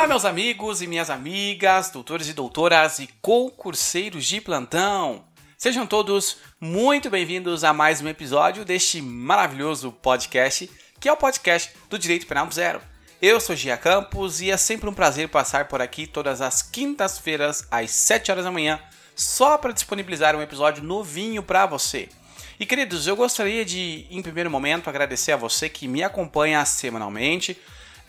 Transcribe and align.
Olá, 0.00 0.08
meus 0.08 0.24
amigos 0.24 0.80
e 0.80 0.86
minhas 0.86 1.10
amigas, 1.10 1.90
doutores 1.90 2.26
e 2.26 2.32
doutoras 2.32 3.00
e 3.00 3.06
concurseiros 3.20 4.24
de 4.24 4.40
plantão. 4.40 5.22
Sejam 5.58 5.86
todos 5.86 6.38
muito 6.58 7.10
bem-vindos 7.10 7.64
a 7.64 7.74
mais 7.74 8.00
um 8.00 8.08
episódio 8.08 8.64
deste 8.64 9.02
maravilhoso 9.02 9.92
podcast, 9.92 10.70
que 10.98 11.06
é 11.06 11.12
o 11.12 11.18
podcast 11.18 11.74
do 11.90 11.98
Direito 11.98 12.26
Penal 12.26 12.50
Zero. 12.50 12.80
Eu 13.20 13.38
sou 13.42 13.54
Gia 13.54 13.76
Campos 13.76 14.40
e 14.40 14.50
é 14.50 14.56
sempre 14.56 14.88
um 14.88 14.94
prazer 14.94 15.28
passar 15.28 15.68
por 15.68 15.82
aqui 15.82 16.06
todas 16.06 16.40
as 16.40 16.62
quintas-feiras 16.62 17.68
às 17.70 17.90
7 17.90 18.30
horas 18.30 18.44
da 18.46 18.50
manhã, 18.50 18.80
só 19.14 19.58
para 19.58 19.74
disponibilizar 19.74 20.34
um 20.34 20.40
episódio 20.40 20.82
novinho 20.82 21.42
para 21.42 21.66
você. 21.66 22.08
E 22.58 22.64
queridos, 22.64 23.06
eu 23.06 23.16
gostaria 23.16 23.66
de, 23.66 24.06
em 24.10 24.22
primeiro 24.22 24.50
momento, 24.50 24.88
agradecer 24.88 25.32
a 25.32 25.36
você 25.36 25.68
que 25.68 25.86
me 25.86 26.02
acompanha 26.02 26.64
semanalmente 26.64 27.54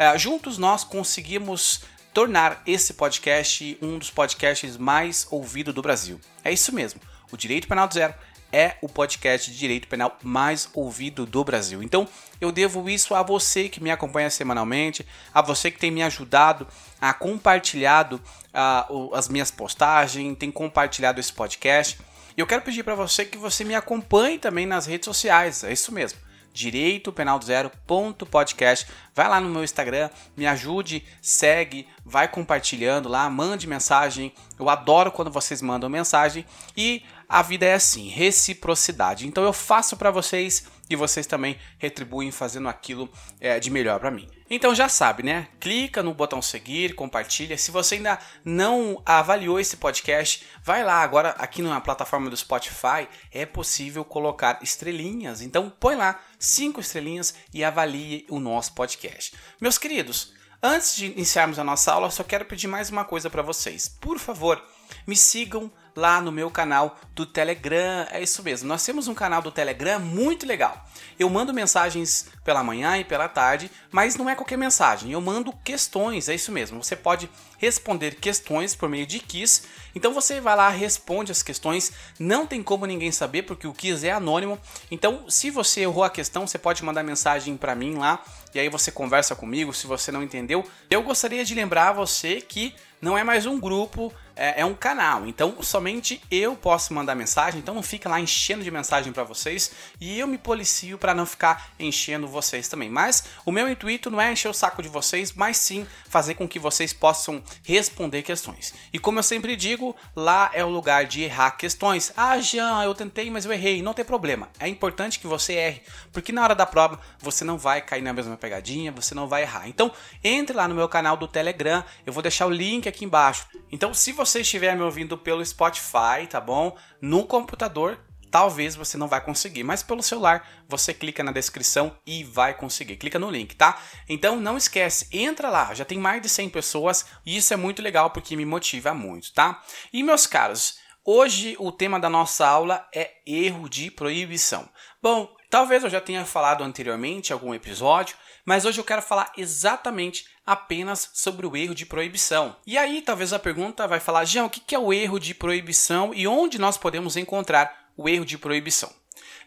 é, 0.01 0.17
juntos 0.17 0.57
nós 0.57 0.83
conseguimos 0.83 1.83
tornar 2.11 2.63
esse 2.65 2.95
podcast 2.95 3.77
um 3.79 3.99
dos 3.99 4.09
podcasts 4.09 4.75
mais 4.75 5.27
ouvidos 5.29 5.75
do 5.75 5.81
Brasil. 5.83 6.19
É 6.43 6.51
isso 6.51 6.73
mesmo. 6.73 6.99
O 7.31 7.37
Direito 7.37 7.67
Penal 7.67 7.87
do 7.87 7.93
Zero 7.93 8.15
é 8.51 8.77
o 8.81 8.89
podcast 8.89 9.51
de 9.51 9.59
direito 9.59 9.87
penal 9.87 10.17
mais 10.23 10.67
ouvido 10.73 11.23
do 11.27 11.43
Brasil. 11.43 11.83
Então, 11.83 12.07
eu 12.41 12.51
devo 12.51 12.89
isso 12.89 13.13
a 13.13 13.21
você 13.21 13.69
que 13.69 13.79
me 13.79 13.91
acompanha 13.91 14.31
semanalmente, 14.31 15.05
a 15.31 15.39
você 15.39 15.69
que 15.69 15.77
tem 15.77 15.91
me 15.91 16.01
ajudado 16.01 16.67
a 16.99 17.13
compartilhado 17.13 18.19
uh, 18.55 19.13
as 19.13 19.29
minhas 19.29 19.51
postagens, 19.51 20.35
tem 20.35 20.49
compartilhado 20.49 21.19
esse 21.19 21.31
podcast. 21.31 21.99
E 22.35 22.41
eu 22.41 22.47
quero 22.47 22.63
pedir 22.63 22.81
para 22.81 22.95
você 22.95 23.23
que 23.23 23.37
você 23.37 23.63
me 23.63 23.75
acompanhe 23.75 24.39
também 24.39 24.65
nas 24.65 24.87
redes 24.87 25.05
sociais. 25.05 25.63
É 25.63 25.71
isso 25.71 25.91
mesmo 25.91 26.30
direito 26.53 27.11
penal 27.11 27.39
zero 27.41 27.71
ponto 27.85 28.25
podcast. 28.25 28.87
Vai 29.15 29.27
lá 29.27 29.39
no 29.39 29.49
meu 29.49 29.63
Instagram, 29.63 30.09
me 30.35 30.45
ajude, 30.47 31.03
segue, 31.21 31.87
vai 32.05 32.27
compartilhando 32.27 33.09
lá, 33.09 33.29
mande 33.29 33.67
mensagem. 33.67 34.33
Eu 34.59 34.69
adoro 34.69 35.11
quando 35.11 35.31
vocês 35.31 35.61
mandam 35.61 35.89
mensagem 35.89 36.45
e 36.75 37.03
a 37.27 37.41
vida 37.41 37.65
é 37.65 37.73
assim, 37.73 38.09
reciprocidade. 38.09 39.27
Então 39.27 39.43
eu 39.43 39.53
faço 39.53 39.95
para 39.95 40.11
vocês 40.11 40.67
e 40.89 40.95
vocês 40.95 41.25
também 41.25 41.57
retribuem 41.77 42.31
fazendo 42.31 42.67
aquilo 42.67 43.09
é, 43.39 43.59
de 43.59 43.69
melhor 43.69 43.99
para 43.99 44.11
mim. 44.11 44.27
Então 44.53 44.75
já 44.75 44.89
sabe, 44.89 45.23
né? 45.23 45.47
Clica 45.61 46.03
no 46.03 46.13
botão 46.13 46.41
seguir, 46.41 46.93
compartilha. 46.93 47.57
Se 47.57 47.71
você 47.71 47.95
ainda 47.95 48.19
não 48.43 49.01
avaliou 49.05 49.61
esse 49.61 49.77
podcast, 49.77 50.45
vai 50.61 50.83
lá 50.83 51.01
agora 51.01 51.29
aqui 51.39 51.61
na 51.61 51.79
plataforma 51.79 52.29
do 52.29 52.35
Spotify 52.35 53.07
é 53.31 53.45
possível 53.45 54.03
colocar 54.03 54.59
estrelinhas. 54.61 55.41
Então 55.41 55.69
põe 55.79 55.95
lá 55.95 56.19
cinco 56.37 56.81
estrelinhas 56.81 57.33
e 57.53 57.63
avalie 57.63 58.25
o 58.29 58.41
nosso 58.41 58.73
podcast. 58.73 59.33
Meus 59.61 59.77
queridos, 59.77 60.33
antes 60.61 60.97
de 60.97 61.05
iniciarmos 61.05 61.57
a 61.57 61.63
nossa 61.63 61.93
aula, 61.93 62.11
só 62.11 62.21
quero 62.21 62.43
pedir 62.43 62.67
mais 62.67 62.89
uma 62.89 63.05
coisa 63.05 63.29
para 63.29 63.41
vocês. 63.41 63.87
Por 63.87 64.19
favor, 64.19 64.61
me 65.07 65.15
sigam 65.15 65.71
lá 65.95 66.21
no 66.21 66.31
meu 66.31 66.49
canal 66.49 66.99
do 67.13 67.25
Telegram. 67.25 68.07
É 68.11 68.21
isso 68.21 68.43
mesmo, 68.43 68.67
nós 68.67 68.85
temos 68.85 69.07
um 69.07 69.13
canal 69.13 69.41
do 69.41 69.51
Telegram 69.51 69.99
muito 69.99 70.45
legal. 70.45 70.85
Eu 71.19 71.29
mando 71.29 71.53
mensagens 71.53 72.27
pela 72.43 72.63
manhã 72.63 72.97
e 72.97 73.03
pela 73.03 73.27
tarde, 73.27 73.69
mas 73.91 74.15
não 74.15 74.29
é 74.29 74.35
qualquer 74.35 74.57
mensagem, 74.57 75.11
eu 75.11 75.21
mando 75.21 75.53
questões, 75.63 76.27
é 76.29 76.35
isso 76.35 76.51
mesmo. 76.51 76.83
Você 76.83 76.95
pode 76.95 77.29
responder 77.57 78.15
questões 78.15 78.75
por 78.75 78.89
meio 78.89 79.05
de 79.05 79.19
quiz. 79.19 79.63
Então 79.93 80.13
você 80.13 80.41
vai 80.41 80.55
lá, 80.55 80.69
responde 80.69 81.31
as 81.31 81.43
questões, 81.43 81.91
não 82.17 82.47
tem 82.47 82.63
como 82.63 82.85
ninguém 82.85 83.11
saber 83.11 83.43
porque 83.43 83.67
o 83.67 83.73
quiz 83.73 84.03
é 84.03 84.11
anônimo. 84.11 84.57
Então, 84.89 85.25
se 85.29 85.51
você 85.51 85.81
errou 85.81 86.03
a 86.03 86.09
questão, 86.09 86.47
você 86.47 86.57
pode 86.57 86.83
mandar 86.83 87.03
mensagem 87.03 87.55
para 87.55 87.75
mim 87.75 87.95
lá 87.95 88.23
e 88.53 88.59
aí 88.59 88.67
você 88.67 88.91
conversa 88.91 89.35
comigo 89.35 89.73
se 89.73 89.85
você 89.85 90.11
não 90.11 90.23
entendeu. 90.23 90.67
Eu 90.89 91.03
gostaria 91.03 91.45
de 91.45 91.53
lembrar 91.53 91.93
você 91.93 92.41
que 92.41 92.73
não 93.01 93.17
é 93.17 93.23
mais 93.23 93.45
um 93.45 93.59
grupo, 93.59 94.13
é, 94.35 94.61
é, 94.61 94.65
um 94.65 94.73
canal. 94.73 95.27
Então 95.27 95.61
somente 95.61 96.21
eu 96.29 96.55
posso 96.55 96.93
mandar 96.93 97.15
mensagem. 97.15 97.59
Então 97.59 97.75
não 97.75 97.83
fica 97.83 98.09
lá 98.09 98.19
enchendo 98.19 98.63
de 98.63 98.71
mensagem 98.71 99.11
para 99.11 99.23
vocês 99.23 99.71
e 99.99 100.19
eu 100.19 100.27
me 100.27 100.37
policio 100.37 100.97
para 100.97 101.13
não 101.13 101.25
ficar 101.25 101.71
enchendo 101.79 102.27
vocês 102.27 102.67
também. 102.67 102.89
Mas 102.89 103.25
o 103.45 103.51
meu 103.51 103.69
intuito 103.69 104.09
não 104.09 104.21
é 104.21 104.31
encher 104.31 104.49
o 104.49 104.53
saco 104.53 104.81
de 104.81 104.89
vocês, 104.89 105.33
mas 105.33 105.57
sim 105.57 105.85
fazer 106.07 106.35
com 106.35 106.47
que 106.47 106.59
vocês 106.59 106.93
possam 106.93 107.43
responder 107.63 108.21
questões. 108.21 108.73
E 108.93 108.99
como 108.99 109.19
eu 109.19 109.23
sempre 109.23 109.55
digo, 109.55 109.95
lá 110.15 110.51
é 110.53 110.63
o 110.63 110.69
lugar 110.69 111.05
de 111.05 111.23
errar 111.23 111.51
questões. 111.51 112.11
Ah, 112.15 112.39
Jean, 112.39 112.83
eu 112.83 112.93
tentei, 112.93 113.29
mas 113.29 113.45
eu 113.45 113.51
errei. 113.51 113.81
Não 113.81 113.93
tem 113.93 114.05
problema. 114.05 114.49
É 114.59 114.67
importante 114.67 115.19
que 115.19 115.27
você 115.27 115.53
erre, 115.53 115.81
porque 116.11 116.31
na 116.31 116.43
hora 116.43 116.55
da 116.55 116.65
prova 116.65 116.99
você 117.19 117.43
não 117.43 117.57
vai 117.57 117.81
cair 117.81 118.01
na 118.01 118.13
mesma 118.13 118.37
pegadinha, 118.37 118.91
você 118.91 119.15
não 119.15 119.27
vai 119.27 119.41
errar. 119.41 119.67
Então 119.67 119.91
entre 120.23 120.55
lá 120.55 120.67
no 120.67 120.75
meu 120.75 120.87
canal 120.87 121.17
do 121.17 121.27
Telegram. 121.27 121.83
Eu 122.05 122.13
vou 122.13 122.21
deixar 122.21 122.45
o 122.45 122.49
link 122.49 122.87
aqui 122.87 123.05
embaixo. 123.05 123.47
Então, 123.71 123.93
se 123.93 124.11
você 124.11 124.20
estiver 124.23 124.75
me 124.75 124.83
ouvindo 124.83 125.17
pelo 125.17 125.45
Spotify, 125.45 126.27
tá 126.29 126.39
bom? 126.39 126.77
No 127.01 127.25
computador, 127.25 127.99
talvez 128.31 128.75
você 128.75 128.97
não 128.97 129.07
vai 129.07 129.19
conseguir, 129.21 129.63
mas 129.63 129.83
pelo 129.83 130.01
celular 130.01 130.47
você 130.67 130.93
clica 130.93 131.21
na 131.23 131.31
descrição 131.31 131.95
e 132.05 132.23
vai 132.23 132.53
conseguir. 132.53 132.95
Clica 132.95 133.19
no 133.19 133.29
link, 133.29 133.55
tá? 133.55 133.79
Então 134.07 134.39
não 134.39 134.57
esquece, 134.57 135.07
entra 135.11 135.49
lá, 135.49 135.73
já 135.73 135.83
tem 135.83 135.99
mais 135.99 136.21
de 136.21 136.29
100 136.29 136.49
pessoas 136.49 137.05
e 137.25 137.35
isso 137.35 137.53
é 137.53 137.57
muito 137.57 137.81
legal 137.81 138.09
porque 138.09 138.35
me 138.35 138.45
motiva 138.45 138.93
muito, 138.93 139.33
tá? 139.33 139.61
E 139.91 140.01
meus 140.01 140.25
caros, 140.25 140.79
hoje 141.05 141.55
o 141.59 141.71
tema 141.71 141.99
da 141.99 142.09
nossa 142.09 142.47
aula 142.47 142.87
é 142.95 143.11
erro 143.25 143.67
de 143.67 143.91
proibição. 143.91 144.67
Bom, 145.01 145.29
talvez 145.51 145.83
eu 145.83 145.89
já 145.89 145.99
tenha 145.99 146.25
falado 146.25 146.63
anteriormente 146.63 147.29
em 147.29 147.33
algum 147.33 147.53
episódio, 147.53 148.15
mas 148.45 148.63
hoje 148.63 148.79
eu 148.79 148.85
quero 148.85 149.01
falar 149.01 149.31
exatamente 149.37 150.25
apenas 150.45 151.11
sobre 151.13 151.45
o 151.45 151.55
erro 151.55 151.75
de 151.75 151.85
proibição. 151.85 152.55
E 152.65 152.77
aí, 152.77 153.01
talvez 153.01 153.33
a 153.33 153.37
pergunta 153.37 153.87
vai 153.87 153.99
falar, 153.99 154.23
Jean, 154.25 154.45
o 154.45 154.49
que 154.49 154.73
é 154.73 154.79
o 154.79 154.93
erro 154.93 155.19
de 155.19 155.35
proibição 155.35 156.13
e 156.15 156.25
onde 156.25 156.57
nós 156.57 156.77
podemos 156.77 157.17
encontrar 157.17 157.91
o 157.97 158.07
erro 158.07 158.25
de 158.25 158.37
proibição? 158.37 158.91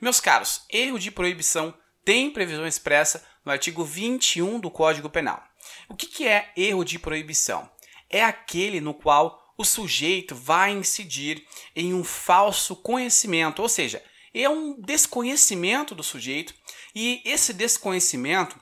Meus 0.00 0.20
caros, 0.20 0.64
erro 0.70 0.98
de 0.98 1.10
proibição 1.10 1.74
tem 2.04 2.30
previsão 2.30 2.66
expressa 2.66 3.24
no 3.42 3.50
artigo 3.50 3.82
21 3.82 4.60
do 4.60 4.70
Código 4.70 5.08
Penal. 5.08 5.42
O 5.88 5.96
que 5.96 6.28
é 6.28 6.52
erro 6.54 6.84
de 6.84 6.98
proibição? 6.98 7.68
É 8.10 8.22
aquele 8.22 8.80
no 8.80 8.92
qual 8.92 9.42
o 9.56 9.64
sujeito 9.64 10.34
vai 10.34 10.72
incidir 10.72 11.42
em 11.74 11.94
um 11.94 12.04
falso 12.04 12.76
conhecimento, 12.76 13.62
ou 13.62 13.68
seja, 13.68 14.02
é 14.42 14.48
um 14.48 14.80
desconhecimento 14.80 15.94
do 15.94 16.02
sujeito 16.02 16.54
e 16.94 17.22
esse 17.24 17.52
desconhecimento 17.52 18.58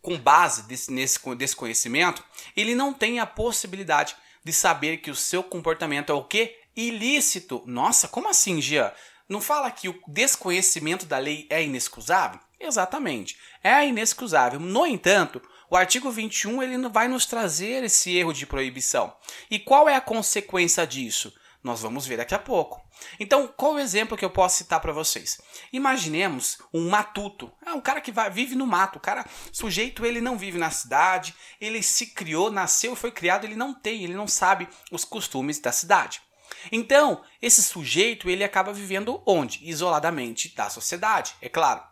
com 0.00 0.16
base 0.16 0.62
desse, 0.62 0.92
nesse 0.92 1.18
desconhecimento, 1.34 2.24
ele 2.56 2.74
não 2.74 2.92
tem 2.92 3.18
a 3.18 3.26
possibilidade 3.26 4.14
de 4.44 4.52
saber 4.52 4.98
que 4.98 5.10
o 5.10 5.16
seu 5.16 5.42
comportamento 5.42 6.10
é 6.10 6.14
o 6.14 6.22
que? 6.22 6.56
Ilícito. 6.76 7.62
Nossa, 7.66 8.06
como 8.06 8.28
assim, 8.28 8.60
Gia? 8.60 8.94
Não 9.28 9.40
fala 9.40 9.68
que 9.70 9.88
o 9.88 10.00
desconhecimento 10.06 11.06
da 11.06 11.18
lei 11.18 11.46
é 11.50 11.60
inexcusável? 11.64 12.38
Exatamente, 12.60 13.36
é 13.62 13.86
inexcusável. 13.86 14.60
No 14.60 14.86
entanto, 14.86 15.42
o 15.68 15.76
artigo 15.76 16.10
21 16.10 16.62
ele 16.62 16.88
vai 16.88 17.08
nos 17.08 17.26
trazer 17.26 17.82
esse 17.82 18.16
erro 18.16 18.32
de 18.32 18.46
proibição. 18.46 19.12
E 19.50 19.58
qual 19.58 19.88
é 19.88 19.96
a 19.96 20.00
consequência 20.00 20.86
disso? 20.86 21.34
Nós 21.66 21.82
vamos 21.82 22.06
ver 22.06 22.18
daqui 22.18 22.32
a 22.32 22.38
pouco. 22.38 22.80
Então, 23.18 23.48
qual 23.48 23.72
o 23.72 23.78
exemplo 23.80 24.16
que 24.16 24.24
eu 24.24 24.30
posso 24.30 24.58
citar 24.58 24.78
para 24.78 24.92
vocês? 24.92 25.40
Imaginemos 25.72 26.58
um 26.72 26.88
matuto, 26.88 27.50
é 27.66 27.72
um 27.72 27.80
cara 27.80 28.00
que 28.00 28.12
vai, 28.12 28.30
vive 28.30 28.54
no 28.54 28.64
mato. 28.64 28.98
O 28.98 29.00
cara, 29.00 29.26
sujeito, 29.50 30.06
ele 30.06 30.20
não 30.20 30.38
vive 30.38 30.58
na 30.58 30.70
cidade, 30.70 31.34
ele 31.60 31.82
se 31.82 32.06
criou, 32.06 32.52
nasceu 32.52 32.94
foi 32.94 33.10
criado, 33.10 33.44
ele 33.44 33.56
não 33.56 33.74
tem, 33.74 34.04
ele 34.04 34.14
não 34.14 34.28
sabe 34.28 34.68
os 34.92 35.04
costumes 35.04 35.58
da 35.58 35.72
cidade. 35.72 36.22
Então, 36.70 37.20
esse 37.42 37.64
sujeito, 37.64 38.30
ele 38.30 38.44
acaba 38.44 38.72
vivendo 38.72 39.20
onde? 39.26 39.58
Isoladamente 39.68 40.54
da 40.54 40.70
sociedade, 40.70 41.34
é 41.42 41.48
claro. 41.48 41.82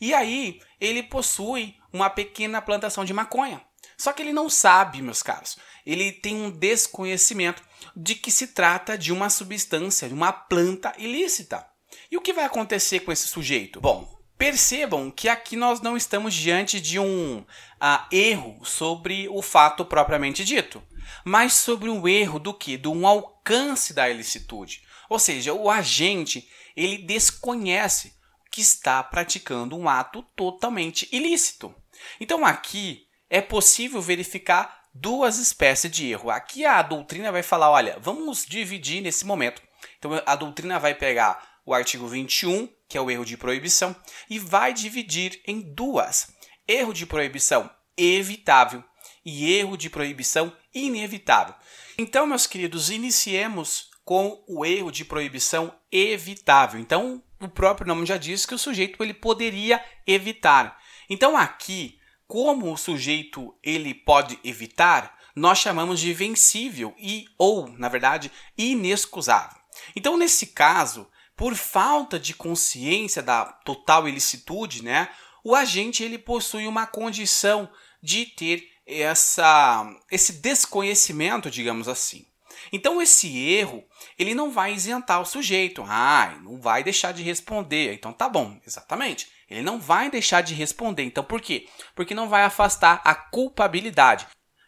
E 0.00 0.14
aí, 0.14 0.60
ele 0.80 1.02
possui 1.02 1.74
uma 1.92 2.08
pequena 2.08 2.62
plantação 2.62 3.04
de 3.04 3.12
maconha. 3.12 3.60
Só 3.96 4.12
que 4.12 4.22
ele 4.22 4.32
não 4.32 4.48
sabe, 4.48 5.02
meus 5.02 5.24
caros. 5.24 5.56
Ele 5.84 6.12
tem 6.12 6.36
um 6.36 6.50
desconhecimento 6.50 7.62
de 7.96 8.14
que 8.14 8.30
se 8.30 8.48
trata 8.48 8.96
de 8.96 9.12
uma 9.12 9.30
substância, 9.30 10.08
de 10.08 10.14
uma 10.14 10.32
planta 10.32 10.94
ilícita. 10.98 11.66
E 12.10 12.16
o 12.16 12.20
que 12.20 12.32
vai 12.32 12.44
acontecer 12.44 13.00
com 13.00 13.12
esse 13.12 13.26
sujeito? 13.28 13.80
Bom, 13.80 14.18
percebam 14.36 15.10
que 15.10 15.28
aqui 15.28 15.56
nós 15.56 15.80
não 15.80 15.96
estamos 15.96 16.34
diante 16.34 16.80
de 16.80 16.98
um 16.98 17.38
uh, 17.38 18.14
erro 18.14 18.64
sobre 18.64 19.28
o 19.28 19.40
fato 19.40 19.84
propriamente 19.84 20.44
dito, 20.44 20.82
mas 21.24 21.54
sobre 21.54 21.88
um 21.88 22.06
erro 22.06 22.38
do 22.38 22.52
que? 22.52 22.76
De 22.76 22.88
um 22.88 23.06
alcance 23.06 23.92
da 23.92 24.08
ilicitude. 24.08 24.82
Ou 25.08 25.18
seja, 25.18 25.52
o 25.52 25.70
agente 25.70 26.48
ele 26.76 26.98
desconhece 26.98 28.14
que 28.50 28.60
está 28.60 29.02
praticando 29.02 29.76
um 29.76 29.88
ato 29.88 30.22
totalmente 30.36 31.08
ilícito. 31.12 31.74
Então 32.20 32.44
aqui 32.44 33.06
é 33.28 33.40
possível 33.40 34.00
verificar 34.00 34.83
duas 34.94 35.38
espécies 35.38 35.90
de 35.90 36.10
erro. 36.10 36.30
Aqui 36.30 36.64
a 36.64 36.80
doutrina 36.80 37.32
vai 37.32 37.42
falar, 37.42 37.70
olha, 37.70 37.98
vamos 38.00 38.46
dividir 38.46 39.02
nesse 39.02 39.26
momento. 39.26 39.60
Então 39.98 40.12
a 40.24 40.36
doutrina 40.36 40.78
vai 40.78 40.94
pegar 40.94 41.60
o 41.66 41.74
artigo 41.74 42.06
21, 42.06 42.68
que 42.88 42.96
é 42.96 43.00
o 43.00 43.10
erro 43.10 43.24
de 43.24 43.36
proibição, 43.36 43.96
e 44.30 44.38
vai 44.38 44.72
dividir 44.72 45.40
em 45.46 45.60
duas: 45.60 46.28
erro 46.68 46.92
de 46.92 47.06
proibição 47.06 47.68
evitável 47.96 48.84
e 49.24 49.52
erro 49.52 49.76
de 49.76 49.88
proibição 49.88 50.52
inevitável. 50.74 51.54
Então, 51.96 52.26
meus 52.26 52.46
queridos, 52.46 52.90
iniciemos 52.90 53.90
com 54.04 54.44
o 54.46 54.64
erro 54.64 54.90
de 54.90 55.04
proibição 55.04 55.74
evitável. 55.90 56.78
Então, 56.78 57.22
o 57.40 57.48
próprio 57.48 57.86
nome 57.86 58.04
já 58.04 58.16
diz 58.16 58.44
que 58.44 58.54
o 58.54 58.58
sujeito 58.58 59.02
ele 59.02 59.14
poderia 59.14 59.82
evitar. 60.06 60.78
Então, 61.08 61.36
aqui, 61.36 61.98
como 62.34 62.72
o 62.72 62.76
sujeito 62.76 63.56
ele 63.62 63.94
pode 63.94 64.40
evitar, 64.42 65.16
nós 65.36 65.58
chamamos 65.58 66.00
de 66.00 66.12
vencível 66.12 66.92
e 66.98 67.26
ou, 67.38 67.68
na 67.68 67.88
verdade, 67.88 68.28
inexcusável. 68.58 69.56
Então, 69.94 70.16
nesse 70.16 70.48
caso, 70.48 71.08
por 71.36 71.54
falta 71.54 72.18
de 72.18 72.34
consciência 72.34 73.22
da 73.22 73.44
total 73.44 74.08
ilicitude, 74.08 74.82
né, 74.82 75.10
o 75.44 75.54
agente 75.54 76.02
ele 76.02 76.18
possui 76.18 76.66
uma 76.66 76.88
condição 76.88 77.70
de 78.02 78.26
ter 78.26 78.68
essa, 78.84 79.88
esse 80.10 80.32
desconhecimento, 80.32 81.48
digamos 81.48 81.86
assim. 81.86 82.26
Então 82.72 83.00
esse 83.00 83.38
erro, 83.38 83.84
ele 84.18 84.34
não 84.34 84.50
vai 84.50 84.74
isentar 84.74 85.20
o 85.20 85.24
sujeito. 85.24 85.84
Ah, 85.86 86.36
não 86.42 86.60
vai 86.60 86.82
deixar 86.82 87.12
de 87.12 87.22
responder. 87.22 87.94
Então 87.94 88.12
tá 88.12 88.28
bom, 88.28 88.58
exatamente. 88.66 89.28
Ele 89.54 89.64
não 89.64 89.80
vai 89.80 90.10
deixar 90.10 90.42
de 90.42 90.54
responder. 90.54 91.04
Então 91.04 91.24
por 91.24 91.40
quê? 91.40 91.66
Porque 91.94 92.14
não 92.14 92.28
vai 92.28 92.42
afastar 92.42 93.00
a 93.04 93.14
culpabilidade. 93.14 94.26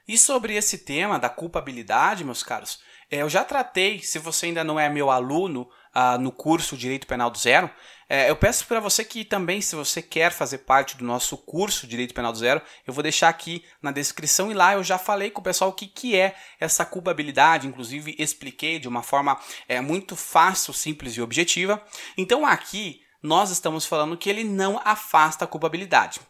E 0.08 0.16
sobre 0.16 0.54
esse 0.54 0.78
tema 0.78 1.18
da 1.18 1.28
culpabilidade, 1.28 2.24
meus 2.24 2.42
caros, 2.42 2.78
é, 3.10 3.22
eu 3.22 3.28
já 3.28 3.44
tratei, 3.44 4.00
se 4.00 4.18
você 4.18 4.46
ainda 4.46 4.64
não 4.64 4.78
é 4.78 4.88
meu 4.88 5.10
aluno 5.10 5.68
uh, 5.94 6.18
no 6.20 6.32
curso 6.32 6.76
Direito 6.76 7.06
Penal 7.06 7.30
do 7.30 7.38
Zero, 7.38 7.70
é, 8.08 8.30
eu 8.30 8.36
peço 8.36 8.66
para 8.66 8.78
você 8.78 9.04
que 9.04 9.24
também, 9.24 9.60
se 9.60 9.74
você 9.74 10.00
quer 10.00 10.30
fazer 10.30 10.58
parte 10.58 10.96
do 10.96 11.04
nosso 11.04 11.36
curso 11.36 11.86
Direito 11.86 12.14
Penal 12.14 12.32
do 12.32 12.38
Zero, 12.38 12.62
eu 12.86 12.92
vou 12.92 13.02
deixar 13.02 13.28
aqui 13.28 13.64
na 13.82 13.90
descrição 13.90 14.50
e 14.50 14.54
lá 14.54 14.74
eu 14.74 14.84
já 14.84 14.96
falei 14.96 15.30
com 15.30 15.40
o 15.40 15.44
pessoal 15.44 15.70
o 15.70 15.72
que, 15.72 15.86
que 15.86 16.16
é 16.16 16.36
essa 16.60 16.84
culpabilidade, 16.84 17.66
inclusive 17.66 18.14
expliquei 18.18 18.78
de 18.78 18.86
uma 18.86 19.02
forma 19.02 19.38
é, 19.68 19.80
muito 19.80 20.14
fácil, 20.14 20.72
simples 20.72 21.16
e 21.16 21.20
objetiva. 21.20 21.82
Então 22.16 22.46
aqui 22.46 23.00
nós 23.22 23.50
estamos 23.50 23.86
falando 23.86 24.16
que 24.16 24.30
ele 24.30 24.44
não 24.44 24.80
afasta 24.84 25.44
a 25.44 25.48
culpabilidade. 25.48 26.20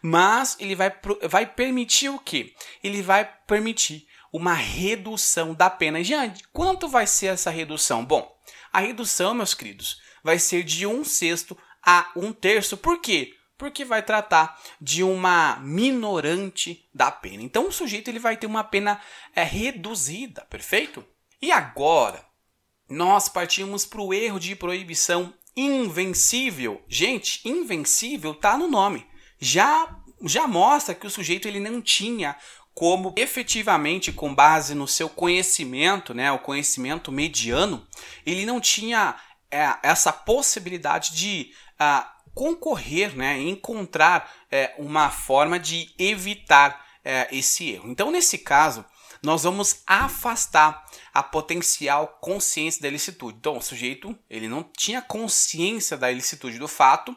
Mas 0.00 0.56
ele 0.58 0.74
vai, 0.74 0.92
vai 1.28 1.46
permitir 1.46 2.08
o 2.08 2.18
quê? 2.18 2.54
Ele 2.82 3.02
vai 3.02 3.24
permitir 3.46 4.06
uma 4.32 4.54
redução 4.54 5.54
da 5.54 5.70
pena. 5.70 6.02
Gente, 6.02 6.42
quanto 6.52 6.88
vai 6.88 7.06
ser 7.06 7.26
essa 7.26 7.50
redução? 7.50 8.04
Bom, 8.04 8.36
a 8.72 8.80
redução, 8.80 9.34
meus 9.34 9.54
queridos, 9.54 10.00
vai 10.22 10.38
ser 10.38 10.64
de 10.64 10.86
um 10.86 11.04
sexto 11.04 11.56
a 11.84 12.10
um 12.16 12.32
terço. 12.32 12.76
Por 12.76 13.00
quê? 13.00 13.34
Porque 13.56 13.84
vai 13.84 14.02
tratar 14.02 14.60
de 14.80 15.04
uma 15.04 15.56
minorante 15.60 16.88
da 16.92 17.10
pena. 17.10 17.42
Então 17.42 17.68
o 17.68 17.72
sujeito 17.72 18.08
ele 18.08 18.18
vai 18.18 18.36
ter 18.36 18.46
uma 18.46 18.64
pena 18.64 19.00
é, 19.34 19.44
reduzida, 19.44 20.44
perfeito? 20.50 21.04
E 21.40 21.52
agora 21.52 22.26
nós 22.88 23.28
partimos 23.28 23.86
para 23.86 24.00
o 24.00 24.12
erro 24.12 24.40
de 24.40 24.56
proibição 24.56 25.32
invencível. 25.56 26.82
Gente, 26.88 27.40
invencível 27.48 28.32
está 28.32 28.56
no 28.56 28.68
nome. 28.68 29.06
Já 29.38 30.00
já 30.26 30.46
mostra 30.46 30.94
que 30.94 31.06
o 31.06 31.10
sujeito 31.10 31.46
ele 31.46 31.60
não 31.60 31.82
tinha 31.82 32.36
como 32.74 33.14
efetivamente 33.16 34.12
com 34.12 34.34
base 34.34 34.74
no 34.74 34.88
seu 34.88 35.08
conhecimento, 35.08 36.12
né, 36.12 36.32
o 36.32 36.40
conhecimento 36.40 37.12
mediano, 37.12 37.86
ele 38.26 38.44
não 38.44 38.60
tinha 38.60 39.14
é, 39.50 39.76
essa 39.82 40.12
possibilidade 40.12 41.14
de 41.14 41.52
uh, 41.80 42.04
concorrer, 42.34 43.16
né, 43.16 43.40
encontrar 43.40 44.28
é, 44.50 44.74
uma 44.76 45.08
forma 45.08 45.58
de 45.58 45.94
evitar 45.96 46.84
é, 47.04 47.28
esse 47.30 47.70
erro. 47.70 47.88
Então, 47.88 48.10
nesse 48.10 48.38
caso, 48.38 48.84
nós 49.22 49.44
vamos 49.44 49.82
afastar 49.86 50.83
a 51.14 51.22
potencial 51.22 52.18
consciência 52.20 52.82
da 52.82 52.88
ilicitude. 52.88 53.38
Então, 53.38 53.56
o 53.56 53.62
sujeito 53.62 54.18
ele 54.28 54.48
não 54.48 54.68
tinha 54.76 55.00
consciência 55.00 55.96
da 55.96 56.10
ilicitude 56.10 56.58
do 56.58 56.66
fato, 56.66 57.16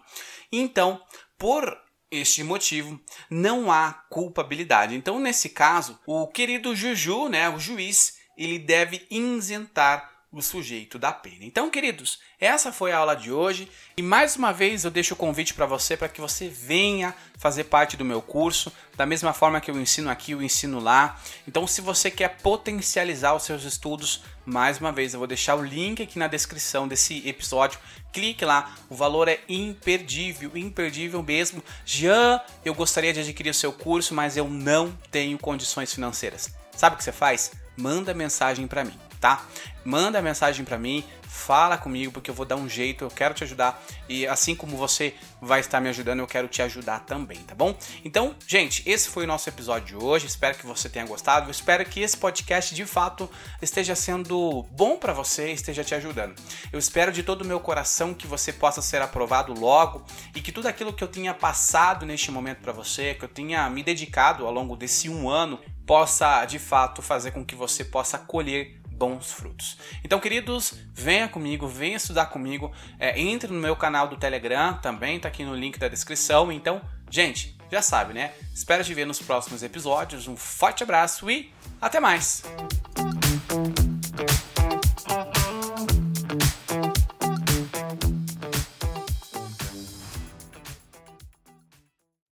então, 0.51 1.01
por 1.37 1.75
este 2.09 2.43
motivo, 2.43 2.99
não 3.29 3.71
há 3.71 3.91
culpabilidade. 4.09 4.95
Então, 4.95 5.19
nesse 5.19 5.49
caso, 5.49 5.99
o 6.05 6.27
querido 6.27 6.75
Juju, 6.75 7.27
né, 7.27 7.49
o 7.49 7.59
juiz, 7.59 8.17
ele 8.37 8.59
deve 8.59 9.05
isentar 9.09 10.16
o 10.31 10.41
sujeito 10.41 10.99
da 10.99 11.11
pena. 11.11 11.37
Então, 11.41 11.69
queridos, 11.69 12.19
essa 12.39 12.71
foi 12.71 12.91
a 12.91 12.97
aula 12.97 13.15
de 13.15 13.31
hoje 13.31 13.69
e 13.95 14.01
mais 14.01 14.35
uma 14.35 14.51
vez 14.51 14.83
eu 14.83 14.91
deixo 14.91 15.13
o 15.13 15.17
convite 15.17 15.53
para 15.53 15.65
você 15.65 15.95
para 15.95 16.09
que 16.09 16.19
você 16.19 16.49
venha 16.49 17.15
fazer 17.37 17.65
parte 17.65 17.95
do 17.95 18.03
meu 18.03 18.21
curso, 18.21 18.71
da 18.95 19.05
mesma 19.05 19.31
forma 19.31 19.61
que 19.61 19.71
eu 19.71 19.79
ensino 19.79 20.09
aqui, 20.09 20.33
eu 20.33 20.41
ensino 20.41 20.79
lá. 20.79 21.17
Então, 21.47 21.65
se 21.65 21.79
você 21.79 22.11
quer 22.11 22.37
potencializar 22.39 23.35
os 23.35 23.43
seus 23.43 23.63
estudos, 23.63 24.21
mais 24.45 24.79
uma 24.79 24.91
vez 24.91 25.13
eu 25.13 25.19
vou 25.19 25.27
deixar 25.27 25.55
o 25.55 25.63
link 25.63 26.03
aqui 26.03 26.19
na 26.19 26.27
descrição 26.27 26.87
desse 26.87 27.27
episódio. 27.27 27.79
Clique 28.11 28.43
lá, 28.43 28.75
o 28.89 28.95
valor 28.95 29.29
é 29.29 29.39
imperdível, 29.47 30.57
imperdível 30.57 31.23
mesmo. 31.23 31.63
Já 31.85 32.43
eu 32.65 32.73
gostaria 32.73 33.13
de 33.13 33.21
adquirir 33.21 33.51
o 33.51 33.53
seu 33.53 33.71
curso, 33.71 34.13
mas 34.13 34.35
eu 34.35 34.49
não 34.49 34.91
tenho 35.09 35.37
condições 35.37 35.93
financeiras. 35.93 36.53
Sabe 36.75 36.95
o 36.95 36.97
que 36.97 37.03
você 37.03 37.13
faz? 37.13 37.51
Manda 37.77 38.13
mensagem 38.13 38.67
para 38.67 38.83
mim 38.83 39.06
tá? 39.19 39.45
Manda 39.83 40.21
mensagem 40.21 40.65
para 40.65 40.77
mim, 40.77 41.03
fala 41.21 41.77
comigo 41.77 42.11
porque 42.11 42.29
eu 42.29 42.35
vou 42.35 42.45
dar 42.45 42.55
um 42.55 42.67
jeito, 42.67 43.05
eu 43.05 43.09
quero 43.09 43.33
te 43.33 43.43
ajudar 43.43 43.81
e 44.09 44.25
assim 44.27 44.55
como 44.55 44.75
você 44.75 45.13
vai 45.41 45.59
estar 45.59 45.79
me 45.79 45.87
ajudando, 45.87 46.19
eu 46.19 46.27
quero 46.27 46.47
te 46.47 46.61
ajudar 46.61 47.01
também, 47.01 47.37
tá 47.37 47.53
bom? 47.53 47.75
Então, 48.03 48.35
gente, 48.45 48.83
esse 48.85 49.07
foi 49.07 49.23
o 49.23 49.27
nosso 49.27 49.47
episódio 49.47 49.99
de 49.99 50.03
hoje. 50.03 50.25
Espero 50.25 50.57
que 50.57 50.65
você 50.65 50.89
tenha 50.89 51.05
gostado. 51.05 51.47
Eu 51.47 51.51
espero 51.51 51.85
que 51.85 52.01
esse 52.01 52.17
podcast 52.17 52.73
de 52.73 52.85
fato 52.85 53.29
esteja 53.61 53.95
sendo 53.95 54.63
bom 54.71 54.97
para 54.97 55.13
você, 55.13 55.51
esteja 55.51 55.83
te 55.83 55.93
ajudando. 55.95 56.35
Eu 56.71 56.79
espero 56.79 57.11
de 57.11 57.23
todo 57.23 57.43
o 57.43 57.45
meu 57.45 57.59
coração 57.59 58.13
que 58.13 58.27
você 58.27 58.51
possa 58.51 58.81
ser 58.81 59.01
aprovado 59.01 59.53
logo 59.53 60.03
e 60.35 60.41
que 60.41 60.51
tudo 60.51 60.67
aquilo 60.67 60.93
que 60.93 61.03
eu 61.03 61.07
tinha 61.07 61.33
passado 61.33 62.05
neste 62.05 62.31
momento 62.31 62.59
para 62.59 62.73
você, 62.73 63.13
que 63.13 63.25
eu 63.25 63.29
tenha 63.29 63.69
me 63.69 63.83
dedicado 63.83 64.45
ao 64.45 64.51
longo 64.51 64.75
desse 64.75 65.09
um 65.09 65.29
ano, 65.29 65.59
possa 65.85 66.43
de 66.45 66.59
fato 66.59 67.01
fazer 67.01 67.31
com 67.31 67.45
que 67.45 67.55
você 67.55 67.85
possa 67.85 68.17
colher 68.17 68.76
bons 68.97 69.31
frutos. 69.31 69.77
Então, 70.03 70.19
queridos, 70.19 70.73
venha 70.93 71.27
comigo, 71.27 71.67
venha 71.67 71.97
estudar 71.97 72.27
comigo, 72.27 72.71
é, 72.99 73.19
entre 73.19 73.51
no 73.53 73.59
meu 73.59 73.75
canal 73.75 74.07
do 74.07 74.17
Telegram, 74.17 74.73
também 74.81 75.19
tá 75.19 75.27
aqui 75.27 75.43
no 75.45 75.55
link 75.55 75.77
da 75.77 75.87
descrição. 75.87 76.51
Então, 76.51 76.81
gente, 77.09 77.55
já 77.71 77.81
sabe, 77.81 78.13
né? 78.13 78.33
Espero 78.53 78.83
te 78.83 78.93
ver 78.93 79.05
nos 79.05 79.19
próximos 79.19 79.61
episódios. 79.61 80.27
Um 80.27 80.35
forte 80.35 80.83
abraço 80.83 81.29
e 81.29 81.53
até 81.79 81.99
mais! 81.99 82.43